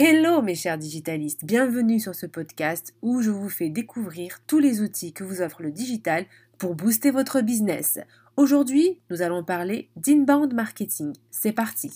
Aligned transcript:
Hello 0.00 0.42
mes 0.42 0.54
chers 0.54 0.78
digitalistes, 0.78 1.44
bienvenue 1.44 1.98
sur 1.98 2.14
ce 2.14 2.26
podcast 2.26 2.94
où 3.02 3.20
je 3.20 3.30
vous 3.30 3.48
fais 3.48 3.68
découvrir 3.68 4.38
tous 4.46 4.60
les 4.60 4.80
outils 4.80 5.12
que 5.12 5.24
vous 5.24 5.42
offre 5.42 5.60
le 5.60 5.72
digital 5.72 6.24
pour 6.56 6.76
booster 6.76 7.10
votre 7.10 7.40
business. 7.40 7.98
Aujourd'hui, 8.36 9.00
nous 9.10 9.22
allons 9.22 9.42
parler 9.42 9.88
d'inbound 9.96 10.54
marketing. 10.54 11.14
C'est 11.32 11.50
parti 11.50 11.90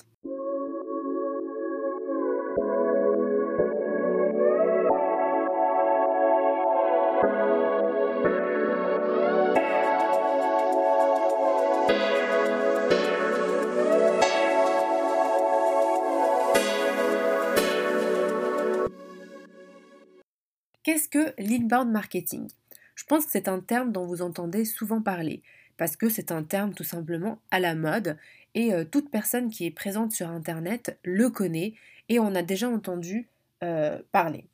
Qu'est-ce 20.93 21.09
que 21.09 21.33
l'inbound 21.39 21.91
marketing? 21.91 22.51
Je 22.97 23.05
pense 23.05 23.25
que 23.25 23.31
c'est 23.31 23.49
un 23.49 23.61
terme 23.61 23.93
dont 23.93 24.05
vous 24.05 24.21
entendez 24.21 24.67
souvent 24.67 25.01
parler, 25.01 25.43
parce 25.79 25.97
que 25.97 26.11
c'est 26.11 26.31
un 26.31 26.43
terme 26.43 26.75
tout 26.75 26.85
simplement 26.85 27.39
à 27.51 27.61
la 27.61 27.75
mode, 27.75 28.19
et 28.55 28.75
euh, 28.75 28.85
toute 28.85 29.11
personne 29.11 29.49
qui 29.49 29.65
est 29.65 29.71
présente 29.71 30.13
sur 30.13 30.29
Internet 30.29 30.99
le 31.03 31.31
connaît, 31.31 31.73
et 32.11 32.19
on 32.19 32.35
a 32.35 32.43
déjà 32.43 32.69
entendu 32.69 33.27
euh, 33.65 34.03
parler. 34.13 34.45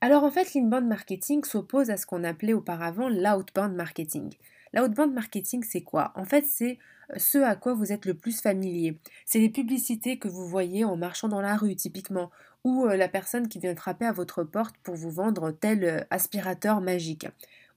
Alors 0.00 0.22
en 0.22 0.30
fait, 0.30 0.54
l'inbound 0.54 0.86
marketing 0.86 1.42
s'oppose 1.42 1.90
à 1.90 1.96
ce 1.96 2.06
qu'on 2.06 2.22
appelait 2.22 2.52
auparavant 2.52 3.08
l'outbound 3.08 3.74
marketing. 3.74 4.32
L'outbound 4.72 5.12
marketing, 5.12 5.64
c'est 5.64 5.82
quoi? 5.82 6.12
En 6.14 6.24
fait, 6.24 6.44
c'est 6.44 6.78
euh, 7.10 7.18
ce 7.18 7.38
à 7.38 7.56
quoi 7.56 7.74
vous 7.74 7.92
êtes 7.92 8.06
le 8.06 8.14
plus 8.14 8.40
familier. 8.40 8.98
C'est 9.26 9.40
les 9.40 9.50
publicités 9.50 10.18
que 10.18 10.28
vous 10.28 10.46
voyez 10.46 10.84
en 10.84 10.96
marchant 10.96 11.28
dans 11.28 11.40
la 11.40 11.56
rue, 11.56 11.74
typiquement, 11.74 12.30
ou 12.64 12.86
euh, 12.86 12.96
la 12.96 13.08
personne 13.08 13.48
qui 13.48 13.58
vient 13.58 13.74
frapper 13.74 14.06
à 14.06 14.12
votre 14.12 14.44
porte 14.44 14.76
pour 14.82 14.94
vous 14.94 15.10
vendre 15.10 15.50
tel 15.50 15.84
euh, 15.84 16.00
aspirateur 16.10 16.80
magique. 16.80 17.26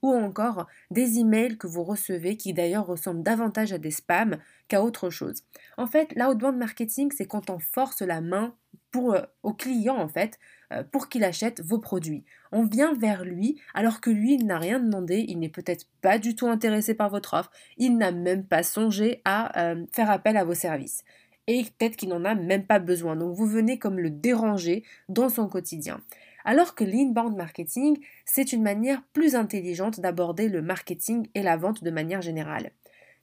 Ou 0.02 0.12
encore 0.12 0.68
des 0.92 1.20
emails 1.20 1.58
que 1.58 1.68
vous 1.68 1.84
recevez 1.84 2.36
qui 2.36 2.54
d'ailleurs 2.54 2.86
ressemblent 2.86 3.24
davantage 3.24 3.72
à 3.72 3.78
des 3.78 3.92
spams 3.92 4.38
qu'à 4.68 4.84
autre 4.84 5.10
chose. 5.10 5.44
En 5.78 5.88
fait, 5.88 6.14
l'outbound 6.16 6.58
marketing, 6.58 7.12
c'est 7.16 7.26
quand 7.26 7.50
on 7.50 7.60
force 7.60 8.02
la 8.02 8.20
main 8.20 8.54
pour, 8.94 9.18
au 9.42 9.54
client 9.54 9.98
en 9.98 10.08
fait 10.08 10.40
euh, 10.72 10.84
pour 10.90 11.10
qu'il 11.10 11.26
achète 11.26 11.62
vos 11.62 11.80
produits. 11.80 12.24
On 12.54 12.64
vient 12.64 12.94
vers 12.94 13.26
lui 13.26 13.60
alors 13.74 14.00
que 14.00 14.10
lui, 14.10 14.36
il 14.36 14.46
n'a 14.46 14.60
rien 14.60 14.80
demandé, 14.80 15.26
il 15.28 15.40
n'est 15.40 15.50
peut-être 15.50 15.88
pas 16.02 16.20
du 16.20 16.36
tout 16.36 16.48
intéressé 16.48 16.94
par 16.94 17.10
votre 17.10 17.34
offre, 17.34 17.52
il 17.78 17.98
n'a 17.98 18.12
même 18.12 18.46
pas 18.46 18.64
songé 18.64 19.22
à 19.26 19.60
euh, 19.62 19.86
faire 19.92 20.10
appel 20.10 20.38
à 20.38 20.46
vos 20.46 20.54
services. 20.54 21.04
Et 21.48 21.64
peut-être 21.64 21.98
qu'il 21.98 22.10
n'en 22.10 22.24
a 22.24 22.36
même 22.36 22.66
pas 22.66 22.80
besoin. 22.80 23.18
Donc 23.18 23.36
vous 23.36 23.48
venez 23.48 23.78
comme 23.80 24.00
le 24.00 24.12
déranger 24.12 24.84
dans 25.10 25.28
son 25.28 25.50
quotidien. 25.50 26.00
Alors 26.46 26.76
que 26.76 26.84
l'inbound 26.84 27.36
marketing, 27.36 27.98
c'est 28.26 28.54
une 28.54 28.64
manière 28.64 29.02
plus 29.12 29.36
intelligente 29.36 30.00
d'aborder 30.00 30.50
le 30.50 30.62
marketing 30.62 31.28
et 31.34 31.42
la 31.42 31.58
vente 31.58 31.84
de 31.84 31.92
manière 31.92 32.22
générale. 32.22 32.72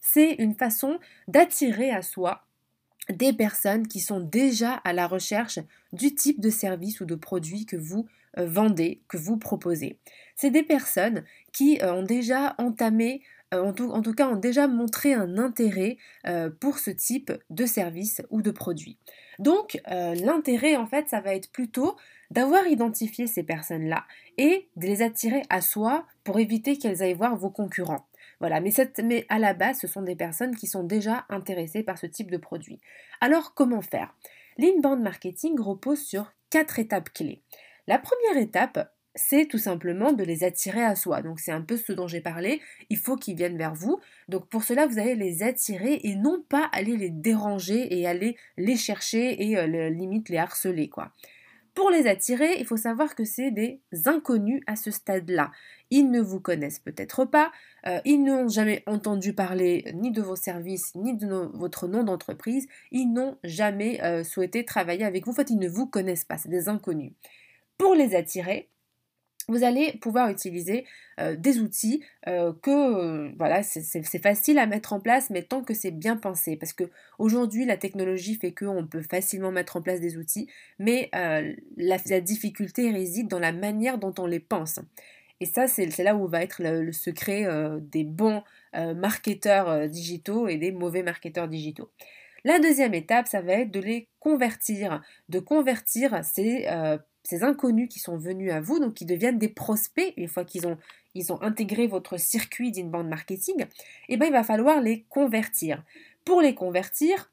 C'est 0.00 0.32
une 0.32 0.54
façon 0.54 0.98
d'attirer 1.28 1.90
à 1.90 2.02
soi 2.02 2.44
des 3.08 3.32
personnes 3.32 3.88
qui 3.88 4.00
sont 4.00 4.20
déjà 4.20 4.74
à 4.84 4.92
la 4.92 5.06
recherche 5.06 5.58
du 5.92 6.14
type 6.14 6.40
de 6.40 6.50
service 6.50 7.00
ou 7.00 7.04
de 7.04 7.14
produit 7.14 7.66
que 7.66 7.76
vous 7.76 8.06
euh, 8.38 8.46
vendez, 8.46 9.02
que 9.08 9.16
vous 9.16 9.36
proposez. 9.36 9.98
C'est 10.36 10.50
des 10.50 10.62
personnes 10.62 11.24
qui 11.52 11.80
euh, 11.82 11.94
ont 11.94 12.02
déjà 12.02 12.54
entamé, 12.58 13.22
euh, 13.52 13.62
en 13.62 13.72
tout, 13.72 14.14
cas 14.14 14.28
ont 14.28 14.36
déjà 14.36 14.68
montré 14.68 15.14
un 15.14 15.38
intérêt 15.38 15.96
pour 16.60 16.78
ce 16.78 16.90
type 16.90 17.32
de 17.50 17.66
service 17.66 18.22
ou 18.30 18.42
de 18.42 18.50
produit. 18.50 18.98
Donc 19.38 19.80
l'intérêt 19.88 20.76
en 20.76 20.86
fait 20.86 21.08
ça 21.08 21.20
va 21.20 21.34
être 21.34 21.50
plutôt 21.50 21.96
d'avoir 22.30 22.66
identifié 22.66 23.26
ces 23.26 23.42
personnes-là 23.42 24.04
et 24.38 24.68
de 24.76 24.86
les 24.86 25.02
attirer 25.02 25.42
à 25.50 25.60
soi 25.60 26.06
pour 26.22 26.38
éviter 26.38 26.76
qu'elles 26.76 27.02
aillent 27.02 27.14
voir 27.14 27.36
vos 27.36 27.50
concurrents. 27.50 28.06
Voilà, 28.40 28.60
mais, 28.60 29.26
à 29.28 29.38
la 29.38 29.54
base, 29.54 29.80
ce 29.80 29.86
sont 29.86 30.02
des 30.02 30.16
personnes 30.16 30.56
qui 30.56 30.66
sont 30.66 30.82
déjà 30.82 31.26
intéressées 31.28 31.82
par 31.82 31.98
ce 31.98 32.06
type 32.06 32.30
de 32.30 32.38
produit. 32.38 32.80
Alors, 33.20 33.54
comment 33.54 33.82
faire? 33.82 34.14
L'inbound 34.56 35.02
marketing 35.02 35.60
repose 35.60 36.02
sur 36.02 36.32
quatre 36.48 36.78
étapes 36.78 37.10
clés. 37.12 37.42
La 37.86 37.98
première 37.98 38.42
étape, 38.42 38.92
c'est 39.14 39.46
tout 39.46 39.58
simplement 39.58 40.12
de 40.12 40.24
les 40.24 40.44
attirer 40.44 40.82
à 40.82 40.94
soi. 40.94 41.22
Donc 41.22 41.40
c'est 41.40 41.52
un 41.52 41.62
peu 41.62 41.76
ce 41.76 41.92
dont 41.92 42.06
j'ai 42.06 42.20
parlé. 42.20 42.60
Il 42.90 42.96
faut 42.96 43.16
qu'ils 43.16 43.36
viennent 43.36 43.58
vers 43.58 43.74
vous. 43.74 43.98
Donc 44.28 44.48
pour 44.48 44.62
cela, 44.62 44.86
vous 44.86 44.98
allez 44.98 45.16
les 45.16 45.42
attirer 45.42 46.00
et 46.04 46.14
non 46.14 46.42
pas 46.48 46.68
aller 46.72 46.96
les 46.96 47.10
déranger 47.10 47.98
et 47.98 48.06
aller 48.06 48.36
les 48.56 48.76
chercher 48.76 49.48
et 49.48 49.58
euh, 49.58 49.90
limite 49.90 50.28
les 50.28 50.38
harceler 50.38 50.88
quoi. 50.88 51.10
Pour 51.80 51.88
les 51.88 52.06
attirer, 52.06 52.58
il 52.58 52.66
faut 52.66 52.76
savoir 52.76 53.14
que 53.14 53.24
c'est 53.24 53.50
des 53.50 53.80
inconnus 54.04 54.60
à 54.66 54.76
ce 54.76 54.90
stade-là. 54.90 55.50
Ils 55.88 56.10
ne 56.10 56.20
vous 56.20 56.38
connaissent 56.38 56.78
peut-être 56.78 57.24
pas, 57.24 57.50
euh, 57.86 58.00
ils 58.04 58.22
n'ont 58.22 58.48
jamais 58.48 58.82
entendu 58.86 59.32
parler 59.32 59.90
ni 59.94 60.10
de 60.10 60.20
vos 60.20 60.36
services, 60.36 60.94
ni 60.94 61.16
de 61.16 61.26
votre 61.54 61.88
nom 61.88 62.02
d'entreprise, 62.02 62.68
ils 62.90 63.10
n'ont 63.10 63.38
jamais 63.44 63.98
euh, 64.02 64.24
souhaité 64.24 64.66
travailler 64.66 65.06
avec 65.06 65.24
vous, 65.24 65.30
en 65.30 65.34
fait 65.34 65.48
ils 65.48 65.58
ne 65.58 65.70
vous 65.70 65.86
connaissent 65.86 66.26
pas, 66.26 66.36
c'est 66.36 66.50
des 66.50 66.68
inconnus. 66.68 67.14
Pour 67.78 67.94
les 67.94 68.14
attirer, 68.14 68.68
vous 69.50 69.64
allez 69.64 69.92
pouvoir 70.00 70.30
utiliser 70.30 70.86
euh, 71.18 71.36
des 71.36 71.58
outils 71.58 72.02
euh, 72.28 72.52
que 72.62 72.70
euh, 72.70 73.32
voilà 73.36 73.62
c'est 73.62 74.22
facile 74.22 74.58
à 74.58 74.66
mettre 74.66 74.92
en 74.92 75.00
place 75.00 75.28
mais 75.30 75.42
tant 75.42 75.62
que 75.62 75.74
c'est 75.74 75.90
bien 75.90 76.16
pensé. 76.16 76.56
Parce 76.56 76.72
que 76.72 76.84
aujourd'hui 77.18 77.66
la 77.66 77.76
technologie 77.76 78.36
fait 78.36 78.52
qu'on 78.52 78.86
peut 78.86 79.02
facilement 79.02 79.50
mettre 79.50 79.76
en 79.76 79.82
place 79.82 80.00
des 80.00 80.16
outils 80.16 80.48
mais 80.78 81.10
la, 81.76 82.20
difficulté 82.20 82.90
réside 82.90 83.28
dans 83.28 83.38
la 83.38 83.52
manière 83.52 83.98
dont 83.98 84.14
on 84.18 84.26
les 84.26 84.40
pense. 84.40 84.78
Et 85.40 85.46
ça 85.46 85.66
c'est 85.66 85.86
là 85.98 86.14
où 86.14 86.26
va 86.28 86.42
être 86.42 86.62
le, 86.62 86.82
le 86.82 86.92
secret 86.92 87.46
des 87.80 88.04
bons 88.04 88.42
marketeurs 88.74 89.88
digitaux 89.88 90.48
et 90.48 90.56
des 90.56 90.70
mauvais 90.70 91.02
marketeurs 91.02 91.48
digitaux. 91.48 91.90
La 92.44 92.58
deuxième 92.58 92.94
étape, 92.94 93.26
ça 93.26 93.42
va 93.42 93.52
être 93.52 93.70
de 93.70 93.80
les 93.80 94.08
convertir, 94.18 95.02
de 95.28 95.40
convertir 95.40 96.24
ces 96.24 96.66
ces 97.22 97.44
inconnus 97.44 97.88
qui 97.88 97.98
sont 97.98 98.16
venus 98.16 98.52
à 98.52 98.60
vous, 98.60 98.78
donc 98.78 98.94
qui 98.94 99.04
deviennent 99.04 99.38
des 99.38 99.48
prospects 99.48 100.12
une 100.16 100.28
fois 100.28 100.44
qu'ils 100.44 100.66
ont, 100.66 100.78
ils 101.14 101.32
ont 101.32 101.40
intégré 101.42 101.86
votre 101.86 102.18
circuit 102.18 102.72
d'inbound 102.72 103.08
marketing, 103.08 103.66
eh 104.08 104.16
ben, 104.16 104.26
il 104.26 104.32
va 104.32 104.42
falloir 104.42 104.80
les 104.80 105.04
convertir. 105.08 105.84
Pour 106.24 106.40
les 106.40 106.54
convertir, 106.54 107.30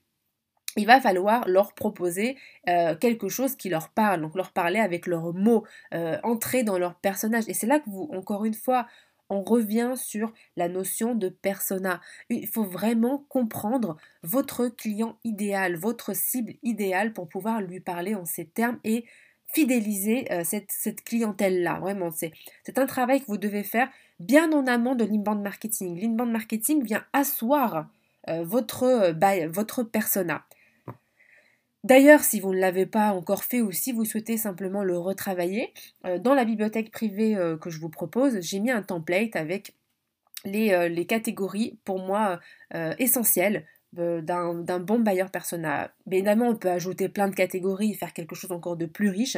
il 0.76 0.86
va 0.86 1.02
falloir 1.02 1.48
leur 1.48 1.74
proposer 1.74 2.38
euh, 2.70 2.96
quelque 2.96 3.30
chose 3.30 3.56
qui 3.56 3.70
leur 3.70 3.90
parle, 3.90 4.22
donc 4.22 4.36
leur 4.36 4.52
parler 4.52 4.80
avec 4.80 5.08
leurs 5.08 5.34
mots, 5.34 5.66
euh, 5.94 6.18
entrer 6.24 6.64
dans 6.64 6.78
leur 6.78 6.96
personnage. 6.96 7.46
Et 7.48 7.54
c'est 7.54 7.68
là 7.68 7.80
que 7.80 7.90
vous, 7.90 8.10
encore 8.14 8.46
une 8.46 8.54
fois, 8.54 8.86
on 9.30 9.42
revient 9.42 9.94
sur 9.96 10.32
la 10.56 10.70
notion 10.70 11.16
de 11.16 11.30
persona. 11.30 12.00
Il 12.30 12.48
faut 12.48 12.64
vraiment 12.64 13.26
comprendre 13.30 13.98
votre 14.24 14.68
client 14.68 15.18
idéal, 15.24 15.76
votre 15.76 16.16
cible 16.16 16.54
idéale 16.64 17.12
pour 17.12 17.28
pouvoir 17.28 17.62
lui 17.62 17.80
parler 17.80 18.16
en 18.16 18.26
ces 18.26 18.48
termes 18.48 18.80
et 18.84 19.06
fidéliser 19.54 20.32
euh, 20.32 20.44
cette, 20.44 21.04
clientèle-là. 21.04 21.80
Vraiment, 21.80 22.12
c'est 22.12 22.78
un 22.78 22.86
travail 22.86 23.22
que 23.22 23.28
vous 23.28 23.38
devez 23.38 23.64
faire 23.64 23.90
bien 24.20 24.52
en 24.52 24.68
amont 24.68 24.96
de 24.96 25.06
l'inbound 25.06 25.42
marketing. 25.42 26.00
L'inbound 26.00 26.32
marketing 26.32 26.84
vient 26.84 27.06
asseoir 27.14 27.88
euh, 28.30 28.44
votre, 28.44 28.84
euh, 28.84 29.48
votre 29.50 29.84
persona. 29.84 30.46
D'ailleurs, 31.84 32.22
si 32.22 32.40
vous 32.40 32.54
ne 32.54 32.60
l'avez 32.60 32.86
pas 32.86 33.12
encore 33.12 33.44
fait 33.44 33.62
ou 33.62 33.72
si 33.72 33.94
vous 33.94 34.04
souhaitez 34.04 34.36
simplement 34.36 34.84
le 34.84 34.98
retravailler, 34.98 35.74
dans 36.20 36.34
la 36.34 36.44
bibliothèque 36.44 36.92
privée 36.92 37.38
que 37.62 37.70
je 37.70 37.80
vous 37.80 37.88
propose, 37.88 38.42
j'ai 38.42 38.60
mis 38.60 38.72
un 38.72 38.82
template 38.82 39.38
avec 39.38 39.74
les, 40.44 40.90
les 40.90 41.06
catégories 41.06 41.80
pour 41.86 42.00
moi 42.00 42.42
essentielles 42.74 43.64
d'un 43.94 44.80
bon 44.80 45.00
buyer 45.00 45.26
persona. 45.32 45.92
Mais 46.06 46.18
évidemment, 46.18 46.50
on 46.50 46.56
peut 46.56 46.70
ajouter 46.70 47.10
plein 47.10 47.28
de 47.28 47.36
catégories 47.36 47.92
et 47.92 47.96
faire 47.96 48.14
quelque 48.14 48.36
chose 48.36 48.52
encore 48.52 48.78
de 48.78 48.86
plus 48.86 49.10
riche. 49.10 49.38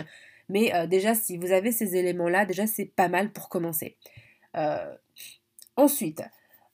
Mais 0.49 0.73
euh, 0.73 0.87
déjà, 0.87 1.13
si 1.15 1.37
vous 1.37 1.51
avez 1.51 1.71
ces 1.71 1.95
éléments-là, 1.95 2.45
déjà, 2.45 2.67
c'est 2.67 2.85
pas 2.85 3.07
mal 3.07 3.31
pour 3.31 3.49
commencer. 3.49 3.95
Euh, 4.57 4.95
ensuite, 5.75 6.23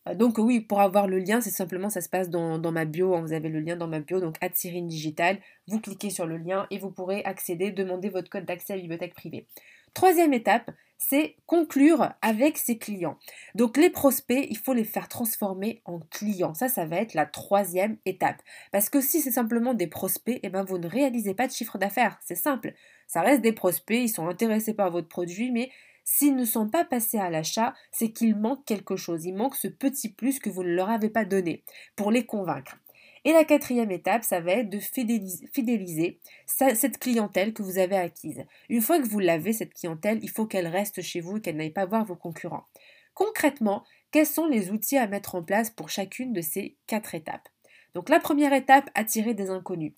euh, 0.07 0.15
donc 0.15 0.37
oui, 0.37 0.61
pour 0.61 0.79
avoir 0.81 1.07
le 1.07 1.19
lien, 1.19 1.41
c'est 1.41 1.51
simplement, 1.51 1.89
ça 1.89 2.01
se 2.01 2.09
passe 2.09 2.29
dans, 2.29 2.59
ma 2.71 2.85
bio. 2.85 3.15
Hein. 3.15 3.21
vous 3.21 3.33
avez 3.33 3.49
le 3.49 3.59
lien 3.59 3.75
dans 3.75 3.87
ma 3.87 3.99
bio, 3.99 4.19
donc 4.19 4.37
Cyrine 4.53 4.87
Digital. 4.87 5.37
Vous 5.67 5.79
cliquez 5.79 6.09
sur 6.09 6.25
le 6.25 6.37
lien 6.37 6.67
et 6.71 6.79
vous 6.79 6.91
pourrez 6.91 7.23
accéder, 7.25 7.71
demander 7.71 8.09
votre 8.09 8.29
code 8.29 8.45
d'accès 8.45 8.73
à 8.73 8.75
la 8.77 8.81
bibliothèque 8.81 9.13
privée. 9.13 9.45
Troisième 9.93 10.33
étape, 10.33 10.71
c'est 10.97 11.35
conclure 11.45 12.13
avec 12.21 12.57
ses 12.57 12.77
clients. 12.77 13.17
Donc 13.53 13.77
les 13.77 13.89
prospects, 13.89 14.47
il 14.49 14.57
faut 14.57 14.73
les 14.73 14.83
faire 14.83 15.07
transformer 15.07 15.81
en 15.85 15.99
clients. 15.99 16.53
Ça, 16.53 16.67
ça 16.67 16.85
va 16.85 16.97
être 16.97 17.13
la 17.13 17.25
troisième 17.25 17.97
étape. 18.05 18.41
Parce 18.71 18.89
que 18.89 19.01
si 19.01 19.21
c'est 19.21 19.31
simplement 19.31 19.73
des 19.73 19.87
prospects, 19.87 20.39
eh 20.41 20.49
ben, 20.49 20.63
vous 20.63 20.77
ne 20.77 20.87
réalisez 20.87 21.33
pas 21.33 21.47
de 21.47 21.51
chiffre 21.51 21.77
d'affaires. 21.77 22.17
C'est 22.23 22.35
simple. 22.35 22.73
Ça 23.07 23.21
reste 23.21 23.41
des 23.41 23.53
prospects, 23.53 24.01
ils 24.01 24.09
sont 24.09 24.27
intéressés 24.27 24.73
par 24.73 24.91
votre 24.91 25.07
produit, 25.07 25.51
mais 25.51 25.69
s'ils 26.03 26.35
ne 26.35 26.45
sont 26.45 26.69
pas 26.69 26.85
passés 26.85 27.19
à 27.19 27.29
l'achat, 27.29 27.73
c'est 27.91 28.11
qu'il 28.11 28.35
manque 28.35 28.65
quelque 28.65 28.95
chose. 28.95 29.25
Il 29.25 29.35
manque 29.35 29.55
ce 29.55 29.67
petit 29.67 30.09
plus 30.09 30.39
que 30.39 30.49
vous 30.49 30.63
ne 30.63 30.73
leur 30.73 30.89
avez 30.89 31.09
pas 31.09 31.25
donné 31.25 31.63
pour 31.95 32.11
les 32.11 32.25
convaincre. 32.25 32.77
Et 33.25 33.33
la 33.33 33.43
quatrième 33.43 33.91
étape, 33.91 34.23
ça 34.23 34.39
va 34.39 34.51
être 34.51 34.69
de 34.69 34.79
fidéliser, 34.79 36.19
cette 36.45 36.99
clientèle 36.99 37.53
que 37.53 37.63
vous 37.63 37.79
avez 37.79 37.97
acquise. 37.97 38.45
Une 38.69 38.81
fois 38.81 38.99
que 38.99 39.07
vous 39.07 39.19
l'avez, 39.19 39.51
cette 39.51 39.73
clientèle, 39.73 40.19
il 40.21 40.29
faut 40.29 40.45
qu'elle 40.45 40.67
reste 40.67 41.01
chez 41.01 41.21
vous 41.21 41.37
et 41.37 41.41
qu'elle 41.41 41.57
n'aille 41.57 41.71
pas 41.71 41.87
voir 41.87 42.05
vos 42.05 42.15
concurrents. 42.15 42.67
Concrètement, 43.15 43.83
quels 44.11 44.27
sont 44.27 44.45
les 44.45 44.69
outils 44.69 44.97
à 44.97 45.07
mettre 45.07 45.33
en 45.33 45.43
place 45.43 45.71
pour 45.71 45.89
chacune 45.89 46.33
de 46.33 46.41
ces 46.41 46.77
quatre 46.85 47.15
étapes? 47.15 47.49
Donc 47.95 48.09
la 48.09 48.19
première 48.19 48.53
étape, 48.53 48.91
attirer 48.93 49.33
des 49.33 49.49
inconnus. 49.49 49.93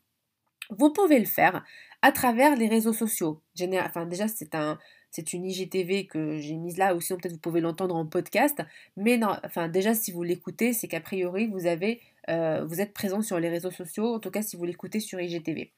Vous 0.69 0.93
pouvez 0.93 1.19
le 1.19 1.25
faire 1.25 1.65
à 2.01 2.11
travers 2.11 2.55
les 2.55 2.67
réseaux 2.67 2.93
sociaux. 2.93 3.41
Enfin, 3.59 4.05
déjà, 4.05 4.27
c'est 4.27 4.55
un, 4.55 4.77
c'est 5.11 5.33
une 5.33 5.45
IGTV 5.45 6.07
que 6.07 6.37
j'ai 6.37 6.55
mise 6.55 6.77
là, 6.77 6.95
ou 6.95 7.01
sinon 7.01 7.19
peut-être 7.19 7.33
vous 7.33 7.39
pouvez 7.39 7.61
l'entendre 7.61 7.95
en 7.95 8.05
podcast. 8.05 8.61
Mais 8.95 9.19
enfin, 9.43 9.67
déjà, 9.67 9.93
si 9.93 10.11
vous 10.11 10.23
l'écoutez, 10.23 10.73
c'est 10.73 10.87
qu'a 10.87 11.01
priori, 11.01 11.47
vous, 11.47 11.65
avez, 11.65 12.01
euh, 12.29 12.65
vous 12.65 12.81
êtes 12.81 12.93
présent 12.93 13.21
sur 13.21 13.39
les 13.39 13.49
réseaux 13.49 13.71
sociaux, 13.71 14.15
en 14.15 14.19
tout 14.19 14.31
cas 14.31 14.41
si 14.41 14.55
vous 14.55 14.65
l'écoutez 14.65 14.99
sur 14.99 15.19
IGTV. 15.19 15.71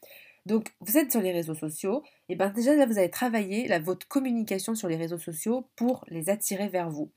Donc, 0.46 0.70
vous 0.80 0.98
êtes 0.98 1.12
sur 1.12 1.22
les 1.22 1.32
réseaux 1.32 1.56
sociaux, 1.56 2.04
et 2.30 2.36
bien 2.36 2.50
déjà 2.50 2.76
là, 2.76 2.86
vous 2.86 2.98
allez 2.98 3.10
travailler 3.10 3.68
votre 3.80 4.08
communication 4.08 4.74
sur 4.74 4.88
les 4.88 4.96
réseaux 4.96 5.18
sociaux 5.18 5.68
pour 5.76 6.06
les 6.08 6.30
attirer 6.30 6.70
vers 6.70 6.90
vous. 6.90 7.12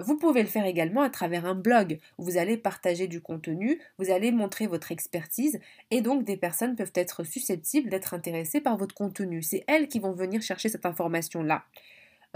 Vous 0.00 0.18
pouvez 0.18 0.42
le 0.42 0.48
faire 0.48 0.66
également 0.66 1.00
à 1.00 1.08
travers 1.08 1.46
un 1.46 1.54
blog 1.54 1.98
où 2.18 2.24
vous 2.24 2.36
allez 2.36 2.58
partager 2.58 3.08
du 3.08 3.22
contenu, 3.22 3.80
vous 3.98 4.10
allez 4.10 4.30
montrer 4.32 4.66
votre 4.66 4.92
expertise 4.92 5.58
et 5.90 6.02
donc 6.02 6.24
des 6.24 6.36
personnes 6.36 6.76
peuvent 6.76 6.92
être 6.94 7.24
susceptibles 7.24 7.88
d'être 7.88 8.12
intéressées 8.12 8.60
par 8.60 8.76
votre 8.76 8.94
contenu. 8.94 9.42
C'est 9.42 9.64
elles 9.66 9.88
qui 9.88 9.98
vont 9.98 10.12
venir 10.12 10.42
chercher 10.42 10.68
cette 10.68 10.84
information-là. 10.84 11.64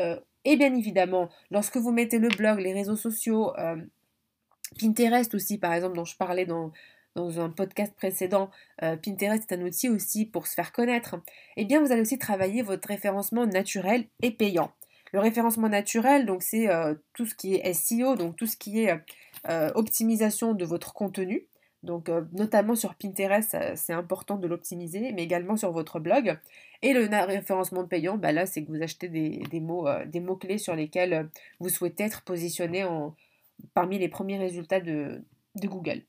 Euh, 0.00 0.18
et 0.46 0.56
bien 0.56 0.74
évidemment, 0.74 1.28
lorsque 1.50 1.76
vous 1.76 1.92
mettez 1.92 2.18
le 2.18 2.28
blog, 2.28 2.58
les 2.58 2.72
réseaux 2.72 2.96
sociaux, 2.96 3.54
euh, 3.58 3.76
Pinterest 4.78 5.34
aussi 5.34 5.58
par 5.58 5.72
exemple 5.72 5.96
dont 5.96 6.04
je 6.04 6.16
parlais 6.16 6.46
dans, 6.46 6.72
dans 7.14 7.40
un 7.40 7.50
podcast 7.50 7.94
précédent, 7.94 8.50
euh, 8.82 8.96
Pinterest 8.96 9.50
est 9.50 9.54
un 9.54 9.62
outil 9.62 9.88
aussi 9.88 10.24
pour 10.24 10.46
se 10.46 10.54
faire 10.54 10.72
connaître, 10.72 11.16
eh 11.56 11.64
bien 11.64 11.80
vous 11.80 11.92
allez 11.92 12.00
aussi 12.00 12.18
travailler 12.18 12.62
votre 12.62 12.88
référencement 12.88 13.46
naturel 13.46 14.06
et 14.22 14.30
payant. 14.30 14.72
Le 15.12 15.20
référencement 15.20 15.68
naturel, 15.68 16.24
donc 16.24 16.42
c'est 16.42 16.70
euh, 16.70 16.94
tout 17.12 17.26
ce 17.26 17.34
qui 17.34 17.54
est 17.54 17.74
SEO, 17.74 18.16
donc 18.16 18.36
tout 18.36 18.46
ce 18.46 18.56
qui 18.56 18.84
est 18.84 18.98
euh, 19.48 19.70
optimisation 19.74 20.54
de 20.54 20.64
votre 20.64 20.94
contenu. 20.94 21.46
Donc 21.82 22.08
notamment 22.32 22.76
sur 22.76 22.94
Pinterest, 22.94 23.56
c'est 23.74 23.92
important 23.92 24.36
de 24.36 24.46
l'optimiser, 24.46 25.10
mais 25.12 25.24
également 25.24 25.56
sur 25.56 25.72
votre 25.72 25.98
blog. 25.98 26.38
Et 26.80 26.92
le 26.92 27.08
référencement 27.26 27.84
payant, 27.84 28.16
bah 28.16 28.30
là, 28.30 28.46
c'est 28.46 28.62
que 28.62 28.70
vous 28.70 28.80
achetez 28.80 29.08
des, 29.08 29.60
mots, 29.60 29.88
des 30.06 30.20
mots-clés 30.20 30.58
sur 30.58 30.76
lesquels 30.76 31.28
vous 31.58 31.70
souhaitez 31.70 32.04
être 32.04 32.22
positionné 32.22 32.84
en, 32.84 33.16
parmi 33.74 33.98
les 33.98 34.08
premiers 34.08 34.38
résultats 34.38 34.80
de 34.80 35.24
Google. 35.56 36.02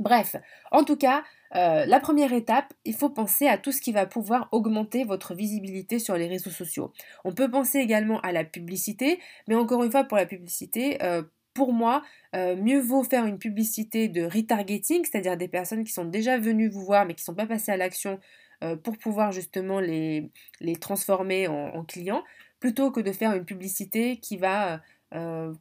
Bref, 0.00 0.36
en 0.70 0.82
tout 0.82 0.96
cas, 0.96 1.24
euh, 1.54 1.84
la 1.84 2.00
première 2.00 2.32
étape, 2.32 2.72
il 2.86 2.94
faut 2.94 3.10
penser 3.10 3.46
à 3.46 3.58
tout 3.58 3.70
ce 3.70 3.82
qui 3.82 3.92
va 3.92 4.06
pouvoir 4.06 4.48
augmenter 4.50 5.04
votre 5.04 5.34
visibilité 5.34 5.98
sur 5.98 6.16
les 6.16 6.26
réseaux 6.26 6.50
sociaux. 6.50 6.92
On 7.24 7.32
peut 7.32 7.50
penser 7.50 7.78
également 7.78 8.18
à 8.20 8.32
la 8.32 8.44
publicité, 8.44 9.20
mais 9.46 9.54
encore 9.56 9.84
une 9.84 9.90
fois, 9.90 10.04
pour 10.04 10.16
la 10.16 10.24
publicité, 10.24 11.02
euh, 11.02 11.22
pour 11.52 11.74
moi, 11.74 12.02
euh, 12.34 12.56
mieux 12.56 12.80
vaut 12.80 13.02
faire 13.02 13.26
une 13.26 13.38
publicité 13.38 14.08
de 14.08 14.24
retargeting, 14.24 15.04
c'est-à-dire 15.04 15.36
des 15.36 15.48
personnes 15.48 15.84
qui 15.84 15.92
sont 15.92 16.06
déjà 16.06 16.38
venues 16.38 16.70
vous 16.70 16.84
voir 16.84 17.04
mais 17.04 17.14
qui 17.14 17.22
ne 17.22 17.26
sont 17.26 17.34
pas 17.34 17.46
passées 17.46 17.72
à 17.72 17.76
l'action 17.76 18.20
pour 18.82 18.98
pouvoir 18.98 19.32
justement 19.32 19.80
les, 19.80 20.30
transformer 20.82 21.48
en, 21.48 21.82
clients, 21.82 22.22
plutôt 22.58 22.90
que 22.90 23.00
de 23.00 23.10
faire 23.10 23.32
une 23.32 23.46
publicité 23.46 24.18
qui 24.18 24.36
va, 24.36 24.82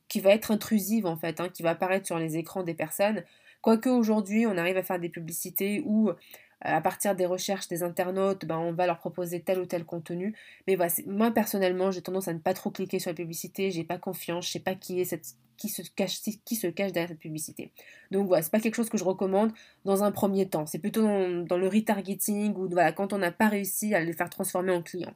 qui 0.07 0.19
va 0.19 0.31
être 0.31 0.51
intrusive 0.51 1.05
en 1.05 1.17
fait, 1.17 1.39
hein, 1.39 1.49
qui 1.49 1.63
va 1.63 1.71
apparaître 1.71 2.05
sur 2.05 2.19
les 2.19 2.37
écrans 2.37 2.63
des 2.63 2.75
personnes 2.75 3.23
Quoique 3.61 3.89
aujourd'hui, 3.89 4.45
on 4.47 4.57
arrive 4.57 4.77
à 4.77 4.83
faire 4.83 4.99
des 4.99 5.09
publicités 5.09 5.83
où, 5.85 6.09
euh, 6.09 6.13
à 6.61 6.79
partir 6.81 7.15
des 7.15 7.25
recherches 7.25 7.67
des 7.67 7.83
internautes, 7.83 8.45
ben, 8.45 8.57
on 8.57 8.71
va 8.71 8.85
leur 8.85 8.99
proposer 8.99 9.41
tel 9.41 9.59
ou 9.59 9.65
tel 9.65 9.83
contenu. 9.85 10.33
Mais 10.67 10.75
voilà, 10.75 10.91
moi 11.07 11.31
personnellement, 11.31 11.91
j'ai 11.91 12.01
tendance 12.01 12.27
à 12.29 12.33
ne 12.33 12.39
pas 12.39 12.53
trop 12.53 12.71
cliquer 12.71 12.99
sur 12.99 13.11
la 13.11 13.15
publicité, 13.15 13.71
j'ai 13.71 13.83
pas 13.83 13.97
confiance, 13.97 14.47
je 14.47 14.51
sais 14.53 14.59
pas 14.59 14.75
qui 14.75 15.01
est 15.01 15.05
cette 15.05 15.35
qui 15.57 15.67
se 15.67 16.67
cache 16.67 16.93
derrière 16.93 17.09
cette 17.09 17.19
publicité. 17.19 17.73
Donc 18.11 18.27
voilà, 18.27 18.41
c'est 18.41 18.51
pas 18.51 18.61
quelque 18.61 18.75
chose 18.75 18.89
que 18.89 18.97
je 18.97 19.03
recommande 19.03 19.51
dans 19.83 20.05
un 20.05 20.11
premier 20.13 20.47
temps. 20.47 20.65
C'est 20.65 20.79
plutôt 20.79 21.01
dans, 21.01 21.57
le 21.57 21.67
retargeting 21.67 22.55
ou 22.55 22.69
voilà, 22.69 22.93
quand 22.93 23.11
on 23.11 23.17
n'a 23.17 23.33
pas 23.33 23.49
réussi 23.49 23.93
à 23.93 23.99
les 23.99 24.13
faire 24.13 24.29
transformer 24.29 24.71
en 24.71 24.81
clients. 24.81 25.13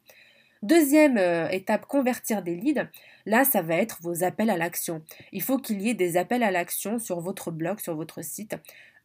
Deuxième 0.63 1.17
euh, 1.17 1.49
étape, 1.49 1.85
convertir 1.87 2.41
des 2.41 2.55
leads. 2.55 2.87
Là, 3.25 3.43
ça 3.43 3.61
va 3.61 3.75
être 3.75 3.99
vos 4.01 4.23
appels 4.23 4.49
à 4.49 4.55
l'action. 4.55 5.03
Il 5.33 5.41
faut 5.41 5.57
qu'il 5.57 5.81
y 5.81 5.89
ait 5.89 5.93
des 5.93 6.15
appels 6.15 6.41
à 6.41 6.51
l'action 6.51 6.99
sur 6.99 7.19
votre 7.19 7.51
blog, 7.51 7.81
sur 7.81 7.97
votre 7.97 8.23
site. 8.23 8.55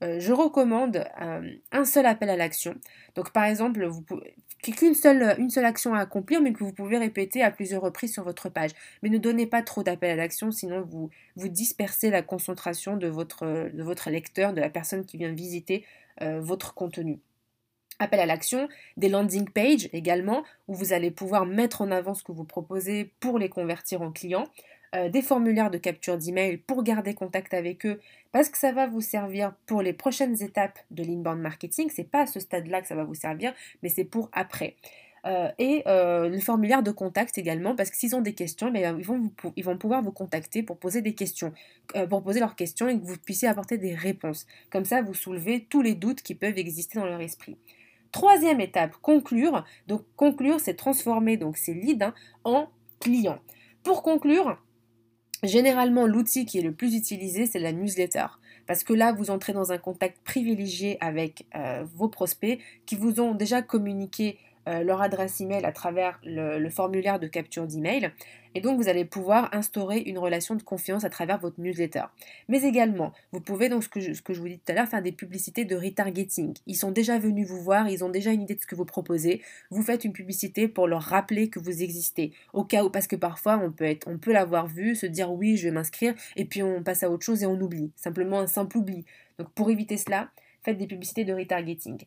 Euh, 0.04 0.20
je 0.20 0.32
recommande 0.32 1.04
euh, 1.20 1.50
un 1.72 1.84
seul 1.84 2.06
appel 2.06 2.30
à 2.30 2.36
l'action. 2.36 2.76
Donc, 3.16 3.32
par 3.32 3.42
exemple, 3.42 3.84
vous 3.84 4.02
pouvez 4.02 4.36
qu'une 4.62 4.94
seule, 4.94 5.34
une 5.38 5.50
seule 5.50 5.64
action 5.64 5.94
à 5.94 5.98
accomplir, 5.98 6.40
mais 6.40 6.52
que 6.52 6.62
vous 6.62 6.72
pouvez 6.72 6.96
répéter 6.96 7.42
à 7.42 7.50
plusieurs 7.50 7.82
reprises 7.82 8.12
sur 8.12 8.22
votre 8.22 8.48
page. 8.48 8.70
Mais 9.02 9.08
ne 9.08 9.18
donnez 9.18 9.48
pas 9.48 9.62
trop 9.62 9.82
d'appels 9.82 10.12
à 10.12 10.16
l'action, 10.16 10.52
sinon 10.52 10.82
vous, 10.82 11.10
vous 11.34 11.48
dispersez 11.48 12.10
la 12.10 12.22
concentration 12.22 12.96
de 12.96 13.08
votre, 13.08 13.70
de 13.74 13.82
votre 13.82 14.10
lecteur, 14.10 14.52
de 14.52 14.60
la 14.60 14.70
personne 14.70 15.04
qui 15.04 15.16
vient 15.16 15.32
visiter 15.32 15.84
votre 16.20 16.74
contenu 16.74 17.20
appel 17.98 18.20
à 18.20 18.26
l'action, 18.26 18.68
des 18.96 19.08
landing 19.08 19.48
pages 19.48 19.88
également, 19.92 20.44
où 20.68 20.74
vous 20.74 20.92
allez 20.92 21.10
pouvoir 21.10 21.46
mettre 21.46 21.82
en 21.82 21.90
avant 21.90 22.14
ce 22.14 22.22
que 22.22 22.32
vous 22.32 22.44
proposez 22.44 23.12
pour 23.20 23.38
les 23.38 23.48
convertir 23.48 24.02
en 24.02 24.12
clients, 24.12 24.46
euh, 24.94 25.10
des 25.10 25.20
formulaires 25.20 25.70
de 25.70 25.76
capture 25.76 26.16
d'email 26.16 26.56
pour 26.56 26.82
garder 26.82 27.12
contact 27.12 27.52
avec 27.52 27.84
eux, 27.84 28.00
parce 28.32 28.48
que 28.48 28.56
ça 28.56 28.72
va 28.72 28.86
vous 28.86 29.02
servir 29.02 29.52
pour 29.66 29.82
les 29.82 29.92
prochaines 29.92 30.42
étapes 30.42 30.78
de 30.90 31.02
l'inbound 31.02 31.40
marketing. 31.40 31.90
C'est 31.94 32.10
pas 32.10 32.22
à 32.22 32.26
ce 32.26 32.40
stade-là 32.40 32.80
que 32.80 32.88
ça 32.88 32.94
va 32.94 33.04
vous 33.04 33.14
servir, 33.14 33.52
mais 33.82 33.90
c'est 33.90 34.04
pour 34.04 34.30
après. 34.32 34.76
Euh, 35.26 35.50
et 35.58 35.82
euh, 35.86 36.30
le 36.30 36.38
formulaire 36.40 36.82
de 36.82 36.90
contact 36.90 37.36
également, 37.36 37.76
parce 37.76 37.90
que 37.90 37.96
s'ils 37.96 38.16
ont 38.16 38.22
des 38.22 38.32
questions, 38.32 38.72
eh 38.74 38.80
ils, 38.80 39.04
vont 39.04 39.30
ils, 39.56 39.64
vont 39.64 39.76
pouvoir 39.76 40.02
vous 40.02 40.12
contacter 40.12 40.62
pour 40.62 40.78
poser 40.78 41.02
des 41.02 41.14
questions, 41.14 41.52
pour 42.08 42.22
poser 42.22 42.40
leurs 42.40 42.56
questions 42.56 42.88
et 42.88 42.98
que 42.98 43.04
vous 43.04 43.18
puissiez 43.18 43.48
apporter 43.48 43.76
des 43.76 43.94
réponses. 43.94 44.46
Comme 44.70 44.86
ça, 44.86 45.02
vous 45.02 45.14
soulevez 45.14 45.66
tous 45.68 45.82
les 45.82 45.96
doutes 45.96 46.22
qui 46.22 46.34
peuvent 46.34 46.56
exister 46.56 46.98
dans 46.98 47.04
leur 47.04 47.20
esprit. 47.20 47.58
Troisième 48.12 48.60
étape, 48.60 48.96
conclure. 49.02 49.64
Donc 49.86 50.02
conclure, 50.16 50.60
c'est 50.60 50.74
transformer 50.74 51.36
donc 51.36 51.56
ces 51.56 51.74
leads 51.74 52.04
hein, 52.04 52.14
en 52.44 52.68
clients. 53.00 53.38
Pour 53.82 54.02
conclure, 54.02 54.58
généralement 55.42 56.06
l'outil 56.06 56.46
qui 56.46 56.58
est 56.58 56.62
le 56.62 56.72
plus 56.72 56.94
utilisé, 56.94 57.46
c'est 57.46 57.58
la 57.58 57.72
newsletter. 57.72 58.26
Parce 58.66 58.84
que 58.84 58.92
là, 58.92 59.12
vous 59.12 59.30
entrez 59.30 59.52
dans 59.54 59.72
un 59.72 59.78
contact 59.78 60.18
privilégié 60.24 60.98
avec 61.00 61.46
euh, 61.54 61.84
vos 61.94 62.08
prospects 62.08 62.58
qui 62.84 62.96
vous 62.96 63.20
ont 63.20 63.34
déjà 63.34 63.62
communiqué 63.62 64.38
euh, 64.68 64.82
leur 64.82 65.00
adresse 65.00 65.40
email 65.40 65.64
à 65.64 65.72
travers 65.72 66.20
le, 66.24 66.68
formulaire 66.68 67.18
de 67.18 67.26
capture 67.26 67.66
d'email. 67.66 68.12
Et 68.54 68.60
donc, 68.60 68.78
vous 68.78 68.88
allez 68.88 69.06
pouvoir 69.06 69.48
instaurer 69.54 69.98
une 69.98 70.18
relation 70.18 70.56
de 70.56 70.62
confiance 70.62 71.04
à 71.04 71.10
travers 71.10 71.38
votre 71.38 71.58
newsletter. 71.58 72.02
Mais 72.48 72.62
également, 72.64 73.12
vous 73.32 73.40
pouvez, 73.40 73.70
donc, 73.70 73.82
ce 73.82 73.88
que 73.88 74.00
je, 74.00 74.40
vous 74.40 74.48
dis 74.48 74.58
tout 74.58 74.72
à 74.72 74.74
l'heure, 74.74 74.88
faire 74.88 75.02
des 75.02 75.12
publicités 75.12 75.64
de 75.64 75.74
retargeting. 75.74 76.54
Ils 76.66 76.74
sont 76.74 76.90
déjà 76.90 77.18
venus 77.18 77.48
vous 77.48 77.62
voir, 77.62 77.88
ils 77.88 78.04
ont 78.04 78.10
déjà 78.10 78.30
une 78.30 78.42
idée 78.42 78.56
de 78.56 78.60
ce 78.60 78.66
que 78.66 78.74
vous 78.74 78.84
proposez. 78.84 79.40
Vous 79.70 79.82
faites 79.82 80.04
une 80.04 80.12
publicité 80.12 80.68
pour 80.68 80.86
leur 80.86 81.02
rappeler 81.02 81.48
que 81.48 81.58
vous 81.58 81.82
existez. 81.82 82.32
Au 82.52 82.64
cas 82.64 82.84
où, 82.84 82.90
parce 82.90 83.06
que 83.06 83.16
parfois, 83.16 83.58
on 83.62 83.72
peut, 83.72 83.96
on 84.06 84.18
peut 84.18 84.32
l'avoir 84.32 84.66
vu, 84.66 84.94
se 84.94 85.06
dire 85.06 85.32
oui, 85.32 85.56
je 85.56 85.68
vais 85.68 85.74
m'inscrire, 85.74 86.14
et 86.36 86.44
puis 86.44 86.62
on 86.62 86.82
passe 86.82 87.02
à 87.02 87.10
autre 87.10 87.24
chose 87.24 87.42
et 87.42 87.46
on 87.46 87.58
oublie. 87.58 87.90
Simplement 87.96 88.40
un 88.40 88.46
simple 88.46 88.76
oubli. 88.76 89.06
Donc, 89.38 89.50
pour 89.52 89.70
éviter 89.70 89.96
cela, 89.96 90.30
faites 90.62 90.76
des 90.76 90.86
publicités 90.86 91.24
de 91.24 91.32
retargeting. 91.32 92.04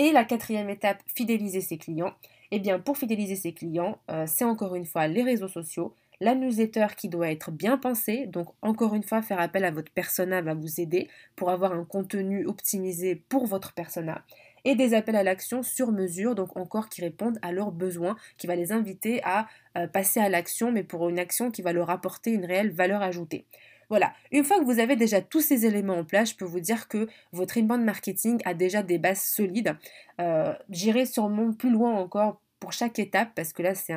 Et 0.00 0.12
la 0.12 0.24
quatrième 0.24 0.70
étape, 0.70 1.02
fidéliser 1.14 1.60
ses 1.60 1.76
clients. 1.76 2.14
Eh 2.52 2.58
bien, 2.58 2.78
pour 2.78 2.96
fidéliser 2.96 3.36
ses 3.36 3.52
clients, 3.52 3.98
euh, 4.10 4.24
c'est 4.26 4.46
encore 4.46 4.74
une 4.74 4.86
fois 4.86 5.06
les 5.06 5.22
réseaux 5.22 5.46
sociaux, 5.46 5.94
la 6.20 6.34
newsletter 6.34 6.86
qui 6.96 7.10
doit 7.10 7.30
être 7.30 7.50
bien 7.50 7.76
pensée. 7.76 8.26
Donc, 8.26 8.48
encore 8.62 8.94
une 8.94 9.02
fois, 9.02 9.20
faire 9.20 9.38
appel 9.38 9.62
à 9.62 9.70
votre 9.70 9.92
persona 9.92 10.40
va 10.40 10.54
vous 10.54 10.80
aider 10.80 11.06
pour 11.36 11.50
avoir 11.50 11.74
un 11.74 11.84
contenu 11.84 12.46
optimisé 12.46 13.14
pour 13.14 13.44
votre 13.44 13.74
persona. 13.74 14.24
Et 14.64 14.74
des 14.74 14.94
appels 14.94 15.16
à 15.16 15.22
l'action 15.22 15.62
sur 15.62 15.92
mesure, 15.92 16.34
donc 16.34 16.56
encore 16.56 16.88
qui 16.88 17.02
répondent 17.02 17.38
à 17.42 17.52
leurs 17.52 17.70
besoins, 17.70 18.16
qui 18.38 18.46
va 18.46 18.56
les 18.56 18.72
inviter 18.72 19.22
à 19.22 19.48
euh, 19.76 19.86
passer 19.86 20.18
à 20.18 20.30
l'action, 20.30 20.72
mais 20.72 20.82
pour 20.82 21.10
une 21.10 21.18
action 21.18 21.50
qui 21.50 21.60
va 21.60 21.74
leur 21.74 21.90
apporter 21.90 22.32
une 22.32 22.46
réelle 22.46 22.72
valeur 22.72 23.02
ajoutée. 23.02 23.44
Voilà, 23.90 24.14
une 24.30 24.44
fois 24.44 24.60
que 24.60 24.64
vous 24.64 24.78
avez 24.78 24.94
déjà 24.94 25.20
tous 25.20 25.40
ces 25.40 25.66
éléments 25.66 25.98
en 25.98 26.04
place, 26.04 26.30
je 26.30 26.36
peux 26.36 26.44
vous 26.44 26.60
dire 26.60 26.86
que 26.86 27.08
votre 27.32 27.58
inbound 27.58 27.84
marketing 27.84 28.40
a 28.44 28.54
déjà 28.54 28.84
des 28.84 28.98
bases 28.98 29.22
solides. 29.22 29.76
Euh, 30.20 30.54
J'irai 30.70 31.06
sûrement 31.06 31.52
plus 31.52 31.70
loin 31.70 31.92
encore 31.94 32.40
pour 32.60 32.72
chaque 32.72 33.00
étape 33.00 33.30
parce 33.34 33.52
que 33.52 33.62
là 33.62 33.74
c'est 33.74 33.94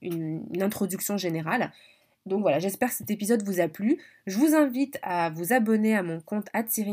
une, 0.00 0.44
introduction 0.60 1.16
générale. 1.16 1.72
Donc 2.24 2.42
voilà, 2.42 2.60
j'espère 2.60 2.90
que 2.90 2.94
cet 2.94 3.10
épisode 3.10 3.42
vous 3.42 3.58
a 3.58 3.66
plu. 3.66 3.98
Je 4.28 4.38
vous 4.38 4.54
invite 4.54 5.00
à 5.02 5.30
vous 5.30 5.52
abonner 5.52 5.96
à 5.96 6.04
mon 6.04 6.20
compte 6.20 6.48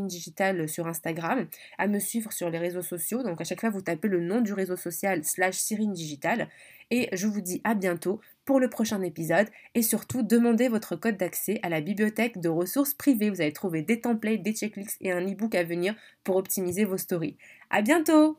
Digital 0.08 0.68
sur 0.68 0.88
Instagram, 0.88 1.46
à 1.78 1.88
me 1.88 2.00
suivre 2.00 2.34
sur 2.34 2.50
les 2.50 2.58
réseaux 2.58 2.82
sociaux. 2.82 3.22
Donc 3.22 3.40
à 3.40 3.44
chaque 3.44 3.60
fois, 3.60 3.70
vous 3.70 3.82
tapez 3.82 4.08
le 4.08 4.22
nom 4.22 4.42
du 4.42 4.54
réseau 4.54 4.76
social 4.76 5.24
slash 5.24 5.56
Cyrine 5.56 5.94
Digital. 5.94 6.48
Et 6.90 7.10
je 7.14 7.28
vous 7.28 7.42
dis 7.42 7.62
à 7.64 7.76
bientôt 7.76 8.20
pour 8.50 8.60
le 8.60 8.68
prochain 8.68 9.04
épisode. 9.04 9.48
Et 9.76 9.84
surtout, 9.84 10.24
demandez 10.24 10.70
votre 10.70 10.96
code 10.96 11.18
d'accès 11.18 11.60
à 11.62 11.70
la 11.70 11.82
bibliothèque 11.82 12.40
de 12.42 12.50
ressources 12.50 12.96
privées. 12.96 13.30
Vous 13.30 13.42
allez 13.42 13.54
trouver 13.54 13.84
des 13.84 14.02
templates, 14.02 14.42
des 14.42 14.54
checklists 14.54 14.98
et 15.02 15.12
un 15.12 15.22
e-book 15.22 15.54
à 15.54 15.64
venir 15.64 15.94
pour 16.24 16.36
optimiser 16.38 16.84
vos 16.84 16.98
stories. 16.98 17.38
À 17.70 17.84
bientôt! 17.84 18.38